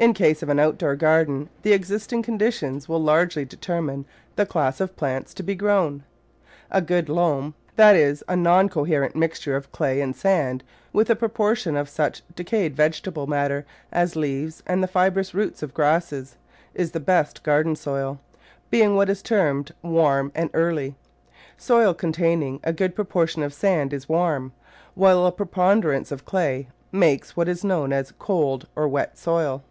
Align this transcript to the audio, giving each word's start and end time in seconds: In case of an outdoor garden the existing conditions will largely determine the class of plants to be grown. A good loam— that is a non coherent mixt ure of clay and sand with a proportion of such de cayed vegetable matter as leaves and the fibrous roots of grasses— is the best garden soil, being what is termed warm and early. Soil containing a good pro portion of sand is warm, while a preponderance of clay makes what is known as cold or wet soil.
In 0.00 0.14
case 0.14 0.44
of 0.44 0.48
an 0.48 0.60
outdoor 0.60 0.94
garden 0.94 1.48
the 1.62 1.72
existing 1.72 2.22
conditions 2.22 2.88
will 2.88 3.02
largely 3.02 3.44
determine 3.44 4.04
the 4.36 4.46
class 4.46 4.80
of 4.80 4.94
plants 4.94 5.34
to 5.34 5.42
be 5.42 5.56
grown. 5.56 6.04
A 6.70 6.80
good 6.80 7.08
loam— 7.08 7.54
that 7.74 7.96
is 7.96 8.22
a 8.28 8.36
non 8.36 8.68
coherent 8.68 9.16
mixt 9.16 9.44
ure 9.44 9.56
of 9.56 9.72
clay 9.72 10.00
and 10.00 10.14
sand 10.14 10.62
with 10.92 11.10
a 11.10 11.16
proportion 11.16 11.76
of 11.76 11.88
such 11.88 12.22
de 12.36 12.44
cayed 12.44 12.76
vegetable 12.76 13.26
matter 13.26 13.66
as 13.90 14.14
leaves 14.14 14.62
and 14.68 14.84
the 14.84 14.86
fibrous 14.86 15.34
roots 15.34 15.64
of 15.64 15.74
grasses— 15.74 16.36
is 16.74 16.92
the 16.92 17.00
best 17.00 17.42
garden 17.42 17.74
soil, 17.74 18.20
being 18.70 18.94
what 18.94 19.10
is 19.10 19.20
termed 19.20 19.74
warm 19.82 20.30
and 20.32 20.48
early. 20.54 20.94
Soil 21.56 21.92
containing 21.92 22.60
a 22.62 22.72
good 22.72 22.94
pro 22.94 23.04
portion 23.04 23.42
of 23.42 23.52
sand 23.52 23.92
is 23.92 24.08
warm, 24.08 24.52
while 24.94 25.26
a 25.26 25.32
preponderance 25.32 26.12
of 26.12 26.24
clay 26.24 26.68
makes 26.92 27.36
what 27.36 27.48
is 27.48 27.64
known 27.64 27.92
as 27.92 28.12
cold 28.20 28.68
or 28.76 28.86
wet 28.86 29.18
soil. 29.18 29.64